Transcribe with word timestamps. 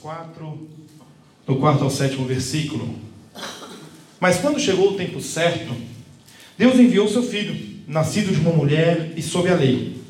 4, 0.00 0.68
do 1.46 1.56
quarto 1.56 1.84
ao 1.84 1.90
sétimo 1.90 2.24
versículo. 2.26 2.94
Mas 4.20 4.38
quando 4.38 4.60
chegou 4.60 4.92
o 4.92 4.96
tempo 4.96 5.20
certo, 5.20 5.74
Deus 6.56 6.78
enviou 6.78 7.08
seu 7.08 7.22
filho, 7.22 7.78
nascido 7.86 8.32
de 8.32 8.40
uma 8.40 8.52
mulher 8.52 9.12
e 9.16 9.22
sob 9.22 9.48
a 9.48 9.54
lei. 9.54 10.00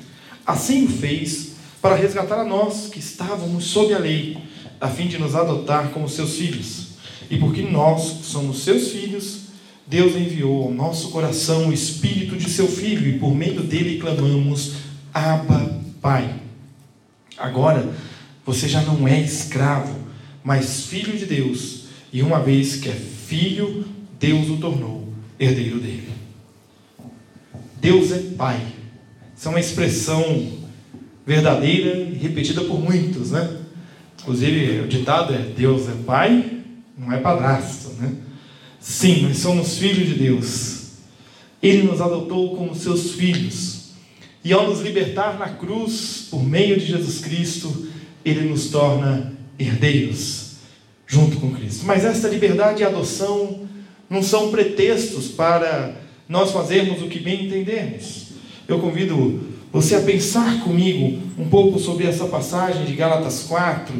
Assim 0.46 0.84
o 0.84 0.88
fez 0.88 1.52
para 1.80 1.94
resgatar 1.94 2.40
a 2.40 2.44
nós 2.44 2.88
que 2.88 2.98
estávamos 2.98 3.64
sob 3.64 3.92
a 3.94 3.98
lei, 3.98 4.38
a 4.80 4.88
fim 4.88 5.06
de 5.06 5.18
nos 5.18 5.34
adotar 5.34 5.90
como 5.90 6.08
seus 6.08 6.36
filhos. 6.36 6.88
E 7.30 7.38
porque 7.38 7.62
nós 7.62 8.02
somos 8.22 8.62
seus 8.62 8.88
filhos, 8.88 9.48
Deus 9.86 10.16
enviou 10.16 10.64
ao 10.64 10.70
nosso 10.70 11.10
coração 11.10 11.68
o 11.68 11.72
espírito 11.72 12.36
de 12.36 12.48
seu 12.48 12.66
filho 12.66 13.08
e 13.08 13.18
por 13.18 13.34
meio 13.34 13.62
dele 13.62 13.98
clamamos: 13.98 14.72
Abba, 15.12 15.80
Pai. 16.00 16.34
Agora 17.36 17.88
você 18.48 18.66
já 18.66 18.80
não 18.80 19.06
é 19.06 19.20
escravo, 19.20 19.94
mas 20.42 20.86
filho 20.86 21.18
de 21.18 21.26
Deus, 21.26 21.84
e 22.10 22.22
uma 22.22 22.40
vez 22.40 22.76
que 22.76 22.88
é 22.88 22.94
filho, 22.94 23.84
Deus 24.18 24.48
o 24.48 24.56
tornou 24.56 25.12
herdeiro 25.38 25.78
dele. 25.78 26.08
Deus 27.78 28.10
é 28.10 28.16
Pai. 28.38 28.58
Isso 29.36 29.48
é 29.48 29.50
uma 29.50 29.60
expressão 29.60 30.50
verdadeira 31.26 31.94
e 31.98 32.14
repetida 32.14 32.62
por 32.62 32.80
muitos, 32.80 33.32
né? 33.32 33.54
Inclusive, 34.22 34.80
o 34.80 34.88
ditado 34.88 35.34
é: 35.34 35.52
Deus 35.54 35.86
é 35.86 35.94
Pai, 36.06 36.62
não 36.96 37.12
é 37.12 37.18
padrasto, 37.18 37.90
né? 38.00 38.14
Sim, 38.80 39.24
nós 39.24 39.36
somos 39.36 39.76
filhos 39.76 40.08
de 40.08 40.14
Deus. 40.14 40.92
Ele 41.62 41.82
nos 41.82 42.00
adotou 42.00 42.56
como 42.56 42.74
seus 42.74 43.10
filhos. 43.10 43.90
E 44.42 44.54
ao 44.54 44.66
nos 44.66 44.80
libertar 44.80 45.38
na 45.38 45.50
cruz, 45.50 46.28
por 46.30 46.42
meio 46.42 46.80
de 46.80 46.86
Jesus 46.86 47.18
Cristo, 47.18 47.88
ele 48.24 48.48
nos 48.48 48.70
torna 48.70 49.32
herdeiros 49.58 50.48
junto 51.06 51.38
com 51.38 51.52
Cristo. 51.52 51.86
Mas 51.86 52.04
esta 52.04 52.28
liberdade 52.28 52.82
e 52.82 52.84
adoção 52.84 53.60
não 54.08 54.22
são 54.22 54.50
pretextos 54.50 55.28
para 55.28 55.96
nós 56.28 56.50
fazermos 56.50 57.02
o 57.02 57.08
que 57.08 57.18
bem 57.18 57.46
entendemos. 57.46 58.28
Eu 58.68 58.78
convido 58.78 59.40
você 59.72 59.94
a 59.94 60.00
pensar 60.00 60.62
comigo 60.62 61.18
um 61.38 61.48
pouco 61.48 61.78
sobre 61.78 62.06
essa 62.06 62.26
passagem 62.26 62.84
de 62.84 62.92
Gálatas 62.92 63.44
4 63.44 63.94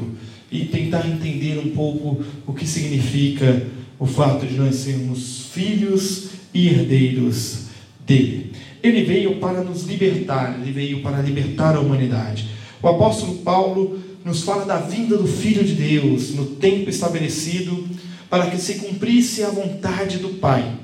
e 0.51 0.67
tentar 0.67 1.07
entender 1.07 1.59
um 1.59 1.71
pouco 1.71 2.23
o 2.47 2.53
que 2.53 2.67
significa 2.67 3.67
o 3.99 4.07
fato 4.07 4.47
de 4.47 4.55
nós 4.55 4.77
sermos 4.77 5.47
filhos 5.53 6.29
e 6.55 6.69
herdeiros 6.69 7.67
dele. 8.07 8.53
Ele 8.83 9.03
veio 9.03 9.37
para 9.37 9.63
nos 9.63 9.85
libertar, 9.85 10.59
ele 10.61 10.73
veio 10.73 11.03
para 11.03 11.21
libertar 11.21 11.77
a 11.77 11.81
humanidade. 11.81 12.49
O 12.81 12.89
apóstolo 12.89 13.39
Paulo 13.39 13.99
nos 14.29 14.43
fala 14.43 14.67
da 14.67 14.77
vinda 14.77 15.17
do 15.17 15.27
Filho 15.27 15.65
de 15.65 15.73
Deus 15.73 16.35
no 16.35 16.45
tempo 16.45 16.91
estabelecido 16.91 17.89
para 18.29 18.51
que 18.51 18.59
se 18.59 18.75
cumprisse 18.75 19.43
a 19.43 19.49
vontade 19.49 20.19
do 20.19 20.35
Pai. 20.35 20.77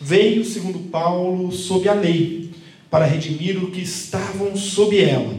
Veio, 0.00 0.44
segundo 0.44 0.80
Paulo, 0.90 1.52
sob 1.52 1.88
a 1.88 1.94
lei, 1.94 2.50
para 2.90 3.04
redimir 3.04 3.62
o 3.62 3.70
que 3.70 3.80
estavam 3.80 4.56
sob 4.56 4.98
ela. 4.98 5.32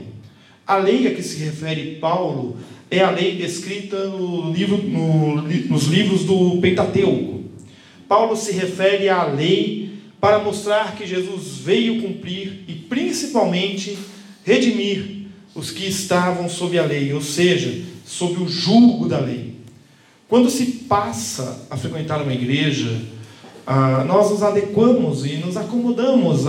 A 0.66 0.78
lei 0.78 1.06
a 1.06 1.13
que 1.13 1.22
se 1.22 1.44
refere 1.44 1.97
Paulo 2.00 2.56
é 2.90 3.02
a 3.02 3.12
lei 3.12 3.35
descrita 3.35 4.08
no 4.08 4.53
livro, 4.53 4.78
no, 4.78 5.41
nos 5.41 5.88
livros 5.88 6.24
do 6.24 6.62
Pentateuco. 6.62 7.44
Paulo 8.08 8.38
se 8.38 8.53
refere 8.53 9.09
à 9.09 9.25
lei 9.25 9.90
para 10.22 10.40
mostrar 10.40 10.96
que 10.96 11.06
Jesus 11.06 11.58
veio 11.58 12.02
cumprir 12.02 12.64
e, 12.69 12.74
principalmente, 12.74 13.97
redimir 14.46 15.21
os 15.53 15.72
que 15.72 15.85
estavam 15.85 16.50
sob 16.50 16.78
a 16.78 16.85
lei, 16.85 17.13
ou 17.13 17.22
seja, 17.22 17.84
sob 18.06 18.41
o 18.41 18.47
julgo 18.47 19.07
da 19.07 19.19
lei. 19.19 19.56
Quando 20.28 20.50
se 20.50 20.66
passa 20.66 21.66
a 21.69 21.75
frequentar 21.75 22.22
uma 22.22 22.34
igreja, 22.34 23.01
ah, 23.67 24.03
nós 24.06 24.31
nos 24.31 24.44
adequamos 24.44 25.25
e 25.25 25.35
nos 25.35 25.57
acomodamos 25.57 26.45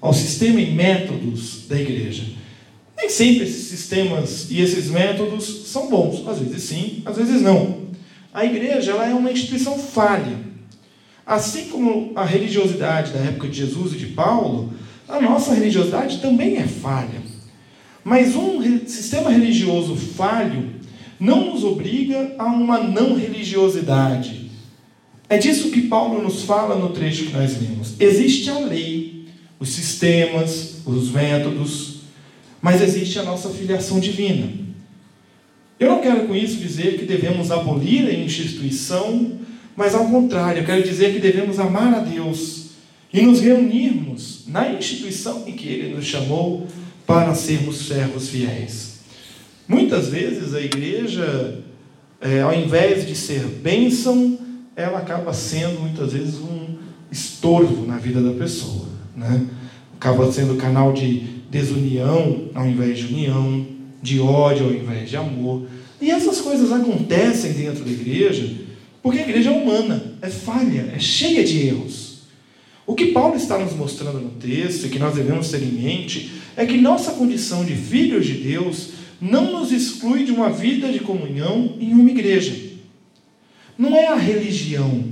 ao 0.00 0.12
sistema 0.12 0.60
e 0.60 0.70
métodos 0.72 1.66
da 1.68 1.80
igreja. 1.80 2.24
Nem 2.96 3.08
sempre 3.08 3.44
esses 3.44 3.68
sistemas 3.68 4.50
e 4.50 4.60
esses 4.60 4.90
métodos 4.90 5.68
são 5.68 5.88
bons, 5.88 6.26
às 6.26 6.40
vezes 6.40 6.64
sim, 6.64 7.02
às 7.04 7.16
vezes 7.16 7.40
não. 7.40 7.82
A 8.34 8.44
igreja 8.44 8.90
ela 8.90 9.08
é 9.08 9.14
uma 9.14 9.30
instituição 9.30 9.78
falha. 9.78 10.36
Assim 11.24 11.66
como 11.66 12.12
a 12.16 12.24
religiosidade 12.24 13.12
da 13.12 13.20
época 13.20 13.48
de 13.48 13.58
Jesus 13.58 13.92
e 13.92 13.98
de 13.98 14.06
Paulo, 14.06 14.72
a 15.08 15.20
nossa 15.20 15.54
religiosidade 15.54 16.18
também 16.18 16.56
é 16.56 16.66
falha. 16.66 17.27
Mas 18.08 18.34
um 18.34 18.86
sistema 18.86 19.30
religioso 19.30 19.94
falho 19.94 20.70
não 21.20 21.52
nos 21.52 21.62
obriga 21.62 22.36
a 22.38 22.46
uma 22.46 22.78
não 22.78 23.14
religiosidade. 23.14 24.50
É 25.28 25.36
disso 25.36 25.70
que 25.70 25.82
Paulo 25.82 26.22
nos 26.22 26.44
fala 26.44 26.74
no 26.74 26.88
trecho 26.88 27.26
que 27.26 27.34
nós 27.34 27.60
lemos. 27.60 28.00
Existe 28.00 28.48
a 28.48 28.60
lei, 28.60 29.26
os 29.60 29.68
sistemas, 29.68 30.76
os 30.86 31.10
métodos, 31.10 31.96
mas 32.62 32.80
existe 32.80 33.18
a 33.18 33.24
nossa 33.24 33.50
filiação 33.50 34.00
divina. 34.00 34.52
Eu 35.78 35.90
não 35.90 36.00
quero 36.00 36.26
com 36.26 36.34
isso 36.34 36.56
dizer 36.56 36.98
que 36.98 37.04
devemos 37.04 37.50
abolir 37.50 38.08
a 38.08 38.14
instituição, 38.14 39.32
mas 39.76 39.94
ao 39.94 40.06
contrário, 40.06 40.62
eu 40.62 40.66
quero 40.66 40.82
dizer 40.82 41.12
que 41.12 41.20
devemos 41.20 41.58
amar 41.58 41.92
a 41.92 41.98
Deus 41.98 42.68
e 43.12 43.20
nos 43.20 43.40
reunirmos 43.40 44.44
na 44.46 44.72
instituição 44.72 45.46
em 45.46 45.52
que 45.52 45.68
Ele 45.68 45.94
nos 45.94 46.06
chamou 46.06 46.66
para 47.08 47.34
sermos 47.34 47.88
servos 47.88 48.28
fiéis. 48.28 48.98
Muitas 49.66 50.08
vezes 50.08 50.54
a 50.54 50.60
igreja, 50.60 51.58
é, 52.20 52.42
ao 52.42 52.52
invés 52.52 53.06
de 53.06 53.16
ser 53.16 53.44
bênção, 53.46 54.38
ela 54.76 54.98
acaba 54.98 55.32
sendo 55.32 55.80
muitas 55.80 56.12
vezes 56.12 56.34
um 56.34 56.76
estorvo 57.10 57.86
na 57.86 57.96
vida 57.96 58.20
da 58.20 58.32
pessoa. 58.32 58.88
Né? 59.16 59.46
Acaba 59.96 60.30
sendo 60.30 60.56
canal 60.56 60.92
de 60.92 61.20
desunião 61.50 62.50
ao 62.54 62.66
invés 62.66 62.98
de 62.98 63.06
união, 63.06 63.66
de 64.02 64.20
ódio 64.20 64.66
ao 64.66 64.72
invés 64.72 65.08
de 65.08 65.16
amor. 65.16 65.66
E 66.02 66.10
essas 66.10 66.42
coisas 66.42 66.70
acontecem 66.70 67.54
dentro 67.54 67.86
da 67.86 67.90
igreja 67.90 68.54
porque 69.02 69.20
a 69.20 69.22
igreja 69.22 69.48
é 69.48 69.52
humana, 69.52 70.18
é 70.20 70.28
falha, 70.28 70.92
é 70.94 70.98
cheia 70.98 71.42
de 71.42 71.68
erros. 71.68 72.18
O 72.86 72.94
que 72.94 73.12
Paulo 73.12 73.36
está 73.36 73.58
nos 73.58 73.72
mostrando 73.72 74.20
no 74.20 74.30
texto 74.32 74.84
e 74.84 74.88
que 74.90 74.98
nós 74.98 75.14
devemos 75.14 75.50
ter 75.50 75.62
em 75.62 75.72
mente 75.72 76.38
é 76.58 76.66
que 76.66 76.76
nossa 76.76 77.12
condição 77.12 77.64
de 77.64 77.76
filhos 77.76 78.26
de 78.26 78.34
Deus 78.34 78.88
não 79.20 79.52
nos 79.52 79.70
exclui 79.70 80.24
de 80.24 80.32
uma 80.32 80.50
vida 80.50 80.92
de 80.92 80.98
comunhão 80.98 81.76
em 81.78 81.92
uma 81.92 82.10
igreja. 82.10 82.52
Não 83.78 83.94
é 83.94 84.08
a 84.08 84.16
religião, 84.16 85.04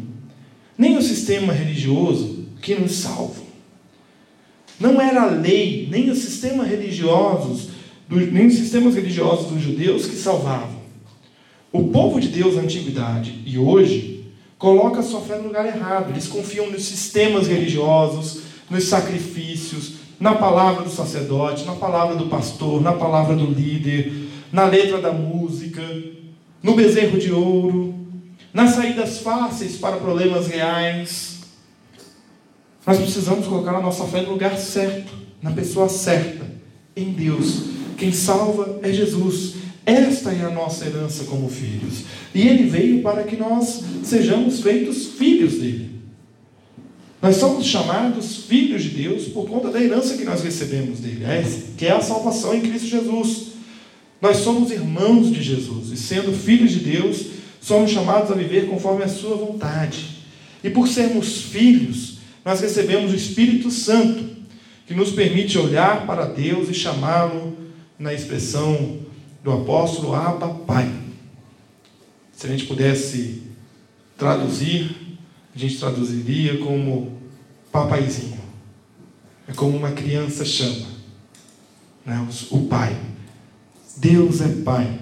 nem 0.76 0.98
o 0.98 1.02
sistema 1.02 1.52
religioso 1.52 2.46
que 2.60 2.74
nos 2.74 2.96
salvam. 2.96 3.46
Não 4.80 5.00
era 5.00 5.22
a 5.22 5.30
lei, 5.30 5.86
nem 5.88 6.10
os 6.10 6.18
sistemas 6.18 6.66
religiosos, 6.66 7.68
nem 8.10 8.48
os 8.48 8.54
sistemas 8.54 8.96
religiosos 8.96 9.46
dos 9.46 9.62
judeus 9.62 10.06
que 10.06 10.16
salvavam. 10.16 10.82
O 11.70 11.84
povo 11.88 12.20
de 12.20 12.26
Deus 12.26 12.56
na 12.56 12.62
antiguidade 12.62 13.40
e 13.46 13.56
hoje 13.56 14.24
coloca 14.58 15.00
sua 15.00 15.20
fé 15.20 15.38
no 15.38 15.44
lugar 15.44 15.64
errado. 15.64 16.10
Eles 16.10 16.26
confiam 16.26 16.68
nos 16.72 16.84
sistemas 16.84 17.46
religiosos, 17.46 18.40
nos 18.68 18.82
sacrifícios, 18.88 20.05
na 20.18 20.34
palavra 20.34 20.84
do 20.84 20.90
sacerdote, 20.90 21.64
na 21.64 21.74
palavra 21.74 22.16
do 22.16 22.26
pastor, 22.26 22.80
na 22.80 22.92
palavra 22.92 23.36
do 23.36 23.46
líder, 23.46 24.12
na 24.50 24.64
letra 24.64 25.00
da 25.00 25.12
música, 25.12 25.82
no 26.62 26.74
bezerro 26.74 27.18
de 27.18 27.32
ouro, 27.32 27.94
nas 28.52 28.70
saídas 28.70 29.18
fáceis 29.18 29.76
para 29.76 29.98
problemas 29.98 30.46
reais. 30.46 31.40
Nós 32.86 32.98
precisamos 32.98 33.46
colocar 33.46 33.74
a 33.74 33.80
nossa 33.80 34.04
fé 34.04 34.22
no 34.22 34.30
lugar 34.30 34.56
certo, 34.56 35.12
na 35.42 35.50
pessoa 35.50 35.88
certa, 35.88 36.46
em 36.96 37.12
Deus. 37.12 37.64
Quem 37.98 38.12
salva 38.12 38.78
é 38.82 38.92
Jesus. 38.92 39.56
Esta 39.84 40.32
é 40.32 40.44
a 40.44 40.50
nossa 40.50 40.86
herança 40.86 41.24
como 41.24 41.48
filhos. 41.48 42.04
E 42.34 42.48
ele 42.48 42.64
veio 42.64 43.02
para 43.02 43.22
que 43.22 43.36
nós 43.36 43.82
sejamos 44.02 44.60
feitos 44.60 45.12
filhos 45.12 45.54
dele. 45.54 45.95
Nós 47.26 47.38
somos 47.38 47.66
chamados 47.66 48.44
filhos 48.44 48.84
de 48.84 48.90
Deus 48.90 49.24
por 49.24 49.48
conta 49.48 49.68
da 49.68 49.82
herança 49.82 50.16
que 50.16 50.22
nós 50.22 50.44
recebemos 50.44 51.00
dele, 51.00 51.24
que 51.76 51.84
é 51.84 51.90
a 51.90 52.00
salvação 52.00 52.54
em 52.54 52.60
Cristo 52.60 52.86
Jesus. 52.86 53.48
Nós 54.22 54.36
somos 54.36 54.70
irmãos 54.70 55.32
de 55.32 55.42
Jesus 55.42 55.90
e, 55.90 55.96
sendo 55.96 56.30
filhos 56.32 56.70
de 56.70 56.78
Deus, 56.78 57.26
somos 57.60 57.90
chamados 57.90 58.30
a 58.30 58.34
viver 58.34 58.68
conforme 58.68 59.02
a 59.02 59.08
Sua 59.08 59.34
vontade. 59.36 60.18
E 60.62 60.70
por 60.70 60.86
sermos 60.86 61.42
filhos, 61.42 62.18
nós 62.44 62.60
recebemos 62.60 63.12
o 63.12 63.16
Espírito 63.16 63.72
Santo, 63.72 64.24
que 64.86 64.94
nos 64.94 65.10
permite 65.10 65.58
olhar 65.58 66.06
para 66.06 66.26
Deus 66.26 66.68
e 66.68 66.74
chamá-lo 66.74 67.56
na 67.98 68.14
expressão 68.14 69.00
do 69.42 69.50
apóstolo 69.50 70.14
Abba 70.14 70.46
Pai. 70.64 70.88
Se 72.30 72.46
a 72.46 72.50
gente 72.50 72.66
pudesse 72.66 73.42
traduzir, 74.16 74.94
a 75.52 75.58
gente 75.58 75.76
traduziria 75.76 76.58
como 76.58 77.15
papaizinho. 77.76 78.38
É 79.46 79.52
como 79.52 79.76
uma 79.76 79.92
criança 79.92 80.44
chama 80.44 80.86
né? 82.04 82.26
o 82.50 82.66
Pai. 82.66 82.96
Deus 83.96 84.40
é 84.40 84.48
Pai. 84.62 84.98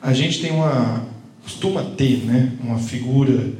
A 0.00 0.12
gente 0.12 0.40
tem 0.40 0.52
uma. 0.52 1.06
costuma 1.42 1.82
ter 1.82 2.24
né? 2.24 2.56
uma 2.60 2.78
figura, 2.78 3.52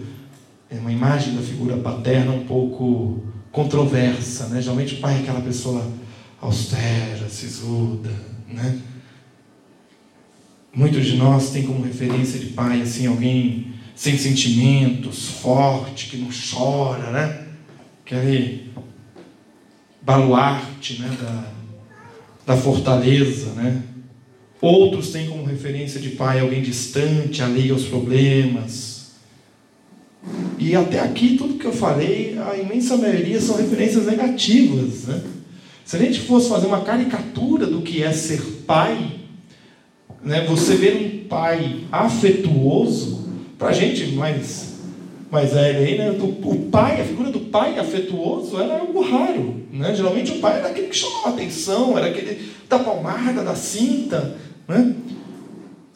uma 0.71 0.93
imagem 0.93 1.35
da 1.35 1.43
figura 1.43 1.77
paterna 1.77 2.33
um 2.33 2.47
pouco 2.47 3.23
controversa. 3.53 4.49
Né? 4.49 4.61
Geralmente 4.61 4.95
o 4.95 5.01
pai 5.01 5.17
é 5.17 5.21
aquela 5.21 5.41
pessoa 5.41 5.91
austera, 6.41 7.29
sisuda. 7.29 8.13
Né? 8.49 8.81
Muitos 10.75 11.07
de 11.07 11.17
nós 11.17 11.51
têm 11.51 11.67
como 11.67 11.85
referência 11.85 12.39
de 12.39 12.47
pai 12.47 12.83
assim 12.83 13.07
alguém 13.07 13.76
sem 13.97 14.19
sentimentos, 14.19 15.27
forte, 15.41 16.11
que 16.11 16.19
não 16.19 16.29
chora, 16.29 17.11
né? 17.11 17.47
Aquele 18.05 18.71
baluarte 20.03 21.01
né, 21.01 21.17
da, 21.21 22.55
da 22.55 22.61
fortaleza, 22.61 23.55
né? 23.55 23.83
Outros 24.61 25.11
têm 25.11 25.29
como 25.29 25.45
referência 25.45 25.99
de 25.99 26.11
pai 26.11 26.41
alguém 26.41 26.63
distante, 26.63 27.43
alheio 27.43 27.75
aos 27.75 27.85
problemas. 27.85 29.13
E 30.59 30.77
até 30.77 31.01
aqui, 31.01 31.37
tudo 31.37 31.55
que 31.55 31.67
eu 31.67 31.73
falei, 31.73 32.39
a 32.39 32.57
imensa 32.57 32.97
maioria 32.97 33.41
são 33.41 33.57
referências 33.57 34.07
negativas. 34.07 35.05
Né? 35.05 35.23
Se 35.85 35.97
a 35.97 35.99
gente 35.99 36.21
fosse 36.21 36.49
fazer 36.49 36.67
uma 36.67 36.83
caricatura 36.83 37.67
do 37.67 37.83
que 37.83 38.03
é 38.03 38.13
ser 38.13 38.43
pai, 38.67 39.21
né, 40.23 40.45
você 40.47 40.75
ver 40.75 40.97
um 40.97 41.29
pai 41.29 41.85
afetuoso, 41.93 43.16
para 43.59 43.69
a 43.69 43.73
gente 43.73 44.13
mais 44.13 44.77
mais 45.31 45.53
velho 45.53 45.79
aí, 45.81 46.21
o, 46.21 46.57
pai, 46.71 47.01
a 47.01 47.05
figura 47.05 47.31
do 47.31 47.41
pai 47.41 47.79
afetuoso 47.79 48.61
era 48.61 48.79
algo 48.79 49.01
raro. 49.03 49.63
Né? 49.73 49.95
Geralmente 49.95 50.31
o 50.33 50.39
pai 50.39 50.59
era 50.59 50.69
aquele 50.69 50.87
que 50.87 50.97
chamava 50.97 51.31
atenção, 51.31 51.99
era 51.99 52.07
aquele 52.07 52.39
da 52.69 52.79
palmada, 52.79 53.43
da 53.43 53.55
cinta. 53.57 54.37
Né? 54.69 54.95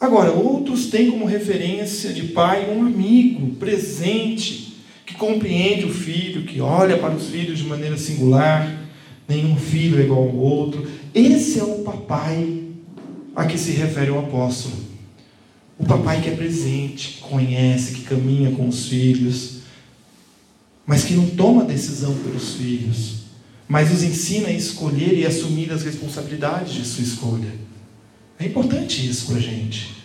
Agora, 0.01 0.33
outros 0.33 0.87
têm 0.87 1.11
como 1.11 1.27
referência 1.27 2.13
de 2.13 2.25
pai 2.25 2.69
um 2.75 2.87
amigo 2.87 3.55
presente, 3.57 4.77
que 5.07 5.15
compreende 5.15 5.85
o 5.85 5.91
filho, 5.91 6.43
que 6.43 6.61
olha 6.61 6.99
para 6.99 7.15
os 7.15 7.29
filhos 7.29 7.59
de 7.59 7.65
maneira 7.65 7.97
singular, 7.97 8.79
nenhum 9.29 9.57
filho 9.57 10.01
é 10.01 10.05
igual 10.05 10.23
ao 10.23 10.37
outro. 10.37 10.87
Esse 11.15 11.61
é 11.61 11.65
o 11.65 11.81
papai 11.81 12.65
a 13.35 13.45
que 13.45 13.57
se 13.57 13.71
refere 13.73 14.11
o 14.11 14.19
apóstolo. 14.19 14.90
O 15.81 15.87
papai 15.87 16.21
que 16.21 16.29
é 16.29 16.37
presente, 16.37 17.15
que 17.15 17.21
conhece, 17.23 17.95
que 17.95 18.03
caminha 18.03 18.51
com 18.51 18.69
os 18.69 18.87
filhos, 18.87 19.61
mas 20.87 21.05
que 21.05 21.15
não 21.15 21.27
toma 21.31 21.65
decisão 21.65 22.15
pelos 22.17 22.55
filhos, 22.55 23.21
mas 23.67 23.91
os 23.91 24.03
ensina 24.03 24.49
a 24.49 24.53
escolher 24.53 25.17
e 25.17 25.25
assumir 25.25 25.73
as 25.73 25.83
responsabilidades 25.83 26.75
de 26.75 26.85
sua 26.85 27.03
escolha. 27.03 27.55
É 28.39 28.45
importante 28.45 29.09
isso 29.09 29.29
para 29.29 29.37
a 29.37 29.41
gente. 29.41 29.97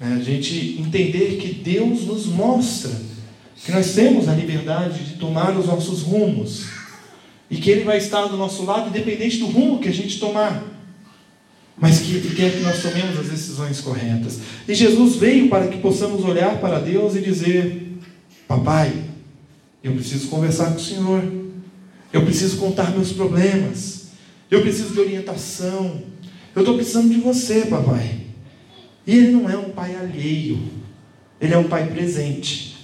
É 0.00 0.06
a 0.06 0.18
gente 0.20 0.76
entender 0.78 1.38
que 1.38 1.52
Deus 1.52 2.02
nos 2.02 2.26
mostra 2.26 2.92
que 3.64 3.72
nós 3.72 3.92
temos 3.92 4.28
a 4.28 4.34
liberdade 4.34 5.04
de 5.04 5.14
tomar 5.14 5.56
os 5.56 5.66
nossos 5.66 6.02
rumos 6.02 6.66
e 7.50 7.56
que 7.56 7.70
Ele 7.70 7.82
vai 7.82 7.98
estar 7.98 8.26
do 8.26 8.36
nosso 8.36 8.64
lado, 8.64 8.90
independente 8.90 9.38
do 9.38 9.46
rumo 9.46 9.80
que 9.80 9.88
a 9.88 9.92
gente 9.92 10.20
tomar 10.20 10.75
mas 11.78 12.00
que 12.00 12.14
Ele 12.14 12.34
quer 12.34 12.52
que 12.52 12.60
nós 12.60 12.82
tomemos 12.82 13.18
as 13.18 13.28
decisões 13.28 13.80
corretas. 13.80 14.40
E 14.66 14.74
Jesus 14.74 15.16
veio 15.16 15.48
para 15.48 15.68
que 15.68 15.78
possamos 15.78 16.24
olhar 16.24 16.58
para 16.58 16.78
Deus 16.78 17.14
e 17.14 17.20
dizer: 17.20 17.98
Papai, 18.48 18.92
eu 19.82 19.92
preciso 19.92 20.28
conversar 20.28 20.70
com 20.70 20.76
o 20.76 20.80
Senhor, 20.80 21.22
eu 22.12 22.22
preciso 22.22 22.56
contar 22.56 22.90
meus 22.92 23.12
problemas, 23.12 24.08
eu 24.50 24.62
preciso 24.62 24.94
de 24.94 25.00
orientação, 25.00 26.02
eu 26.54 26.60
estou 26.60 26.74
precisando 26.76 27.10
de 27.10 27.20
você, 27.20 27.66
papai. 27.66 28.22
E 29.06 29.14
Ele 29.14 29.32
não 29.32 29.48
é 29.48 29.56
um 29.56 29.70
pai 29.70 29.94
alheio, 29.94 30.58
Ele 31.40 31.52
é 31.52 31.58
um 31.58 31.68
pai 31.68 31.86
presente, 31.88 32.76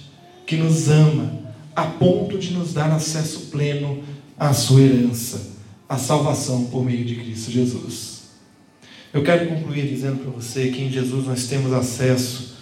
que 0.45 0.55
nos 0.55 0.87
ama, 0.87 1.41
a 1.75 1.83
ponto 1.85 2.37
de 2.37 2.53
nos 2.53 2.73
dar 2.73 2.91
acesso 2.91 3.47
pleno 3.51 4.03
à 4.37 4.53
sua 4.53 4.81
herança, 4.81 5.53
a 5.89 5.97
salvação 5.97 6.65
por 6.65 6.85
meio 6.85 7.03
de 7.03 7.15
Cristo 7.15 7.51
Jesus. 7.51 8.12
Eu 9.13 9.21
quero 9.21 9.47
concluir 9.47 9.87
dizendo 9.87 10.23
para 10.23 10.31
você 10.31 10.69
que 10.69 10.81
em 10.81 10.91
Jesus 10.91 11.27
nós 11.27 11.45
temos 11.45 11.71
acesso 11.71 12.55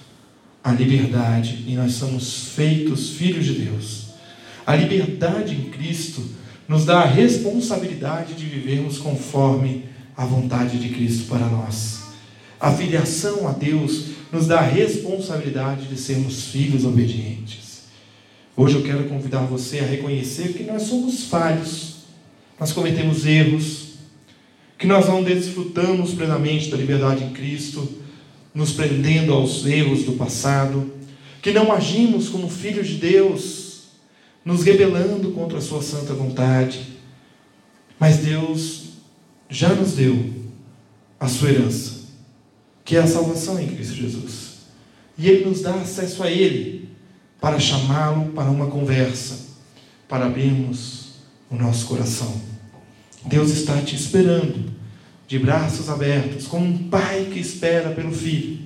à 0.61 0.73
liberdade 0.73 1.63
e 1.65 1.75
nós 1.75 1.93
somos 1.93 2.49
feitos 2.49 3.11
filhos 3.11 3.45
de 3.45 3.53
Deus. 3.53 4.07
A 4.67 4.75
liberdade 4.75 5.55
em 5.55 5.69
Cristo 5.69 6.21
nos 6.67 6.83
dá 6.83 6.99
a 6.99 7.05
responsabilidade 7.05 8.33
de 8.33 8.45
vivermos 8.45 8.97
conforme 8.97 9.85
a 10.15 10.25
vontade 10.25 10.77
de 10.77 10.89
Cristo 10.89 11.29
para 11.29 11.47
nós. 11.47 12.01
A 12.59 12.69
filiação 12.69 13.47
a 13.47 13.53
Deus 13.53 14.07
nos 14.29 14.45
dá 14.45 14.59
a 14.59 14.67
responsabilidade 14.67 15.87
de 15.87 15.97
sermos 15.97 16.47
filhos 16.47 16.83
obedientes. 16.83 17.83
Hoje 18.57 18.75
eu 18.75 18.83
quero 18.83 19.05
convidar 19.05 19.45
você 19.45 19.79
a 19.79 19.85
reconhecer 19.85 20.51
que 20.51 20.63
nós 20.63 20.83
somos 20.83 21.27
falhos, 21.27 22.01
nós 22.59 22.73
cometemos 22.73 23.25
erros, 23.25 23.80
que 24.81 24.87
nós 24.87 25.07
não 25.07 25.23
desfrutamos 25.23 26.15
plenamente 26.15 26.71
da 26.71 26.75
liberdade 26.75 27.23
em 27.23 27.29
Cristo, 27.29 27.87
nos 28.51 28.71
prendendo 28.71 29.31
aos 29.31 29.63
erros 29.63 30.05
do 30.05 30.13
passado, 30.13 30.91
que 31.39 31.51
não 31.51 31.71
agimos 31.71 32.29
como 32.29 32.49
filhos 32.49 32.87
de 32.87 32.95
Deus, 32.95 33.83
nos 34.43 34.63
rebelando 34.63 35.33
contra 35.33 35.59
a 35.59 35.61
Sua 35.61 35.83
santa 35.83 36.15
vontade. 36.15 36.81
Mas 37.99 38.17
Deus 38.17 38.85
já 39.47 39.69
nos 39.69 39.91
deu 39.91 40.17
a 41.19 41.27
sua 41.27 41.51
herança, 41.51 42.07
que 42.83 42.95
é 42.95 43.01
a 43.01 43.07
salvação 43.07 43.59
em 43.59 43.67
Cristo 43.67 43.93
Jesus. 43.93 44.61
E 45.15 45.29
Ele 45.29 45.45
nos 45.45 45.61
dá 45.61 45.75
acesso 45.75 46.23
a 46.23 46.31
Ele 46.31 46.89
para 47.39 47.59
chamá-lo 47.59 48.31
para 48.31 48.49
uma 48.49 48.65
conversa, 48.65 49.47
para 50.09 50.25
abrirmos 50.25 51.17
o 51.51 51.55
nosso 51.55 51.85
coração. 51.85 52.41
Deus 53.27 53.51
está 53.51 53.79
te 53.83 53.95
esperando 53.95 54.70
de 55.31 55.39
braços 55.39 55.89
abertos, 55.89 56.45
como 56.45 56.65
um 56.65 56.89
pai 56.89 57.29
que 57.31 57.39
espera 57.39 57.91
pelo 57.91 58.11
filho, 58.11 58.59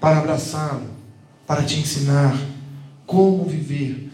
para 0.00 0.18
abraçá-lo, 0.18 0.88
para 1.46 1.62
te 1.62 1.78
ensinar 1.78 2.36
como 3.06 3.44
viver, 3.44 4.10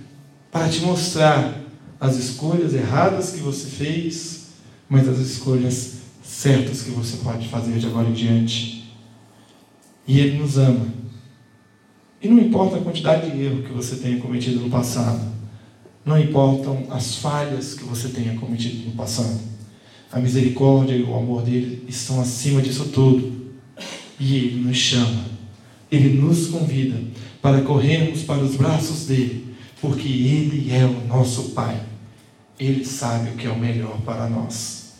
para 0.52 0.68
te 0.68 0.80
mostrar 0.80 1.58
as 1.98 2.16
escolhas 2.16 2.74
erradas 2.74 3.30
que 3.30 3.40
você 3.40 3.66
fez, 3.66 4.48
mas 4.90 5.08
as 5.08 5.20
escolhas 5.20 6.00
certas 6.22 6.82
que 6.82 6.90
você 6.90 7.16
pode 7.16 7.48
fazer 7.48 7.78
de 7.78 7.86
agora 7.86 8.10
em 8.10 8.12
diante. 8.12 8.92
E 10.06 10.20
Ele 10.20 10.38
nos 10.38 10.58
ama. 10.58 10.86
E 12.20 12.28
não 12.28 12.38
importa 12.40 12.76
a 12.76 12.82
quantidade 12.82 13.30
de 13.30 13.42
erro 13.42 13.62
que 13.62 13.72
você 13.72 13.96
tenha 13.96 14.20
cometido 14.20 14.60
no 14.60 14.68
passado, 14.68 15.22
não 16.04 16.20
importam 16.20 16.88
as 16.90 17.14
falhas 17.14 17.72
que 17.72 17.84
você 17.84 18.10
tenha 18.10 18.38
cometido 18.38 18.90
no 18.90 18.92
passado. 18.92 19.40
A 20.12 20.18
misericórdia 20.18 20.94
e 20.94 21.02
o 21.02 21.14
amor 21.14 21.42
dele 21.42 21.84
estão 21.88 22.20
acima 22.20 22.60
disso 22.60 22.86
tudo. 22.86 23.50
E 24.18 24.36
ele 24.36 24.60
nos 24.60 24.76
chama, 24.76 25.24
ele 25.90 26.20
nos 26.20 26.48
convida 26.48 27.00
para 27.40 27.62
corrermos 27.62 28.22
para 28.22 28.42
os 28.42 28.56
braços 28.56 29.06
dele, 29.06 29.54
porque 29.80 30.08
ele 30.08 30.70
é 30.72 30.84
o 30.84 31.06
nosso 31.06 31.50
Pai. 31.50 31.80
Ele 32.58 32.84
sabe 32.84 33.30
o 33.30 33.36
que 33.36 33.46
é 33.46 33.50
o 33.50 33.58
melhor 33.58 33.98
para 34.02 34.28
nós. 34.28 34.94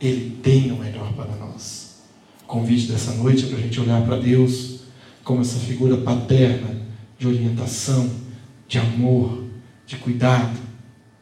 Ele 0.00 0.38
tem 0.42 0.70
o 0.70 0.76
melhor 0.76 1.12
para 1.12 1.34
nós. 1.36 1.98
O 2.44 2.46
convite 2.46 2.90
dessa 2.90 3.12
noite 3.12 3.44
é 3.44 3.48
para 3.48 3.58
a 3.58 3.60
gente 3.60 3.80
olhar 3.80 4.02
para 4.06 4.16
Deus 4.16 4.78
como 5.22 5.42
essa 5.42 5.58
figura 5.58 5.98
paterna 5.98 6.80
de 7.18 7.26
orientação, 7.26 8.08
de 8.66 8.78
amor, 8.78 9.44
de 9.86 9.96
cuidado, 9.96 10.58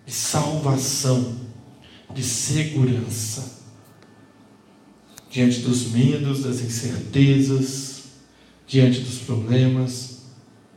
de 0.04 0.12
salvação 0.12 1.45
de 2.14 2.22
segurança. 2.22 3.56
Diante 5.30 5.60
dos 5.60 5.90
medos, 5.90 6.44
das 6.44 6.60
incertezas, 6.60 8.04
diante 8.66 9.00
dos 9.00 9.18
problemas, 9.18 10.22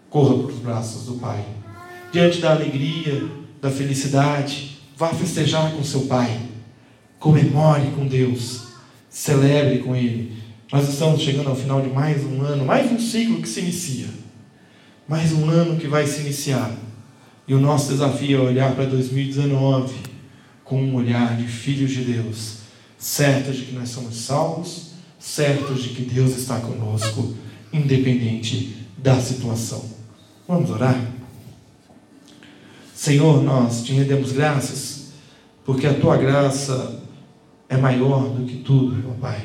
corra 0.09 0.43
para 0.43 0.53
os 0.53 0.59
braços 0.59 1.05
do 1.05 1.13
Pai. 1.13 1.45
Diante 2.12 2.39
da 2.39 2.51
alegria, 2.51 3.29
da 3.62 3.69
felicidade, 3.69 4.79
vá 4.98 5.09
festejar 5.09 5.71
com 5.71 5.83
seu 5.83 6.01
Pai. 6.01 6.41
Comemore 7.19 7.91
com 7.91 8.07
Deus. 8.07 8.67
celebre 9.09 9.79
com 9.79 9.95
Ele. 9.95 10.38
Nós 10.71 10.88
estamos 10.88 11.21
chegando 11.21 11.50
ao 11.50 11.55
final 11.55 11.81
de 11.81 11.89
mais 11.89 12.24
um 12.24 12.41
ano, 12.41 12.63
mais 12.63 12.91
um 12.91 13.00
ciclo 13.00 13.41
que 13.41 13.50
se 13.50 13.59
inicia. 13.59 14.07
Mais 15.07 15.31
um 15.31 15.50
ano 15.50 15.79
que 15.79 15.88
vai 15.88 16.05
se 16.05 16.21
iniciar. 16.21 16.71
E 17.48 17.53
o 17.55 17.59
nosso 17.59 17.91
desafio 17.91 18.39
é 18.39 18.50
olhar 18.50 18.75
para 18.75 18.86
2019 18.86 20.08
com 20.69 20.83
um 20.83 20.93
olhar 20.93 21.35
de 21.35 21.47
filhos 21.47 21.89
de 21.89 22.03
Deus, 22.03 22.57
certos 22.95 23.57
de 23.57 23.65
que 23.65 23.71
nós 23.73 23.89
somos 23.89 24.15
salvos, 24.15 24.91
certos 25.17 25.81
de 25.81 25.89
que 25.89 26.03
Deus 26.03 26.38
está 26.38 26.59
conosco, 26.59 27.33
independente 27.73 28.77
da 28.95 29.19
situação. 29.19 29.83
Vamos 30.47 30.69
orar? 30.69 30.95
Senhor, 32.93 33.41
nós 33.41 33.83
te 33.83 33.93
rendemos 33.93 34.31
graças, 34.31 35.07
porque 35.65 35.88
a 35.88 35.93
tua 35.95 36.17
graça 36.17 37.01
é 37.67 37.75
maior 37.75 38.29
do 38.29 38.45
que 38.45 38.57
tudo, 38.57 38.95
meu 38.95 39.15
Pai. 39.15 39.43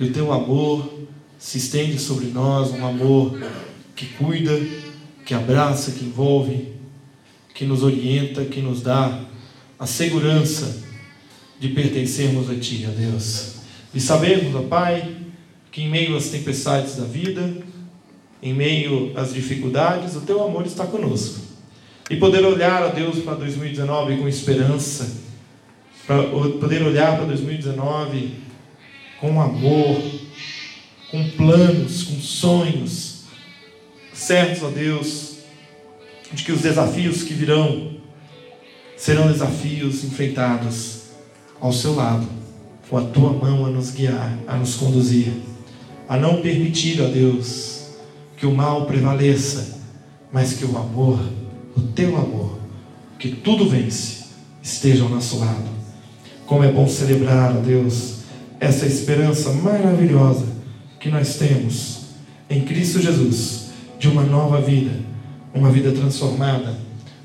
E 0.00 0.04
o 0.04 0.12
teu 0.12 0.32
amor 0.32 1.06
se 1.38 1.58
estende 1.58 1.96
sobre 1.96 2.26
nós, 2.26 2.72
um 2.72 2.84
amor 2.84 3.40
que 3.94 4.06
cuida, 4.06 4.58
que 5.24 5.32
abraça, 5.32 5.92
que 5.92 6.04
envolve, 6.04 6.72
que 7.54 7.64
nos 7.64 7.84
orienta, 7.84 8.44
que 8.44 8.60
nos 8.60 8.82
dá 8.82 9.32
a 9.84 9.86
segurança 9.86 10.82
de 11.60 11.68
pertencermos 11.68 12.48
a 12.48 12.54
Ti, 12.54 12.86
ó 12.88 12.90
Deus. 12.90 13.56
E 13.92 14.00
sabemos, 14.00 14.54
ó 14.54 14.62
Pai, 14.62 15.14
que 15.70 15.82
em 15.82 15.90
meio 15.90 16.16
às 16.16 16.30
tempestades 16.30 16.96
da 16.96 17.04
vida, 17.04 17.54
em 18.42 18.54
meio 18.54 19.12
às 19.14 19.34
dificuldades, 19.34 20.16
o 20.16 20.22
Teu 20.22 20.42
amor 20.42 20.64
está 20.64 20.86
conosco. 20.86 21.38
E 22.08 22.16
poder 22.16 22.46
olhar, 22.46 22.82
ó 22.82 22.88
Deus, 22.88 23.18
para 23.18 23.34
2019 23.34 24.16
com 24.16 24.26
esperança, 24.26 25.18
para 26.06 26.22
poder 26.22 26.82
olhar 26.82 27.16
para 27.18 27.26
2019 27.26 28.36
com 29.20 29.38
amor, 29.38 30.02
com 31.10 31.28
planos, 31.36 32.04
com 32.04 32.20
sonhos, 32.20 33.24
certos, 34.14 34.62
ó 34.62 34.70
Deus, 34.70 35.40
de 36.32 36.42
que 36.42 36.52
os 36.52 36.62
desafios 36.62 37.22
que 37.22 37.34
virão 37.34 37.93
serão 38.96 39.30
desafios 39.30 40.04
enfrentados 40.04 41.02
ao 41.60 41.72
seu 41.72 41.94
lado, 41.94 42.26
com 42.88 42.98
a 42.98 43.02
tua 43.02 43.32
mão 43.32 43.66
a 43.66 43.70
nos 43.70 43.90
guiar, 43.90 44.38
a 44.46 44.56
nos 44.56 44.74
conduzir, 44.74 45.32
a 46.08 46.16
não 46.16 46.42
permitir, 46.42 47.00
ó 47.00 47.08
Deus, 47.08 47.86
que 48.36 48.46
o 48.46 48.54
mal 48.54 48.86
prevaleça, 48.86 49.78
mas 50.32 50.52
que 50.54 50.64
o 50.64 50.76
amor, 50.76 51.18
o 51.76 51.80
teu 51.80 52.16
amor, 52.16 52.58
que 53.18 53.30
tudo 53.30 53.68
vence, 53.68 54.24
esteja 54.62 55.04
ao 55.04 55.08
nosso 55.08 55.38
lado. 55.38 55.74
Como 56.46 56.62
é 56.62 56.70
bom 56.70 56.86
celebrar, 56.86 57.56
ó 57.56 57.60
Deus, 57.60 58.16
essa 58.60 58.86
esperança 58.86 59.52
maravilhosa 59.52 60.46
que 61.00 61.08
nós 61.08 61.36
temos 61.36 62.00
em 62.48 62.62
Cristo 62.62 63.00
Jesus 63.00 63.70
de 63.98 64.08
uma 64.08 64.22
nova 64.22 64.60
vida, 64.60 64.92
uma 65.54 65.70
vida 65.70 65.92
transformada, 65.92 66.78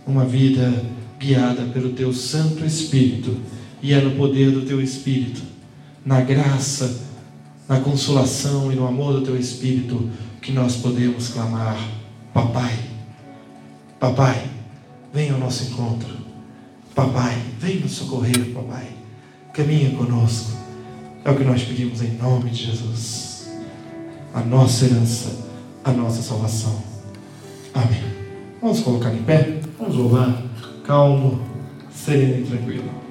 uma 0.06 0.26
vida 0.26 0.72
guiada 1.20 1.64
pelo 1.74 1.90
teu 1.90 2.14
Santo 2.14 2.66
Espírito, 2.66 3.38
e 3.82 3.94
é 3.94 4.00
no 4.00 4.12
poder 4.12 4.52
do 4.52 4.62
teu 4.62 4.82
Espírito, 4.82 5.42
na 6.06 6.22
graça, 6.22 7.02
na 7.68 7.82
consolação 7.82 8.72
e 8.72 8.76
no 8.76 8.88
amor 8.88 9.14
do 9.14 9.22
teu 9.22 9.38
Espírito 9.38 10.10
que 10.42 10.54
nós 10.54 10.78
podemos 10.78 11.28
clamar: 11.28 11.78
Papai, 12.34 12.74
Papai, 14.00 14.50
venha 15.14 15.34
ao 15.34 15.40
nosso 15.40 15.66
encontro. 15.66 16.18
Papai, 16.96 17.38
vem 17.60 17.82
nos 17.82 17.92
socorrer, 17.92 18.54
Papai. 18.54 18.88
Caminha 19.54 19.92
conosco. 19.92 20.58
É 21.24 21.32
o 21.32 21.36
que 21.36 21.44
nós 21.44 21.64
pedimos 21.64 22.02
em 22.02 22.14
nome 22.18 22.50
de 22.50 22.66
Jesus. 22.66 23.50
A 24.34 24.42
nossa 24.42 24.86
herança, 24.86 25.36
a 25.84 25.92
nossa 25.92 26.22
salvação. 26.22 26.82
Amém. 27.74 28.04
Vamos 28.62 28.80
colocar 28.82 29.14
em 29.14 29.24
pé, 29.24 29.60
vamos 29.78 29.96
louvar 29.96 30.49
calmo, 30.90 31.40
sereno 31.92 32.40
e 32.40 32.50
tranquilo. 32.50 33.09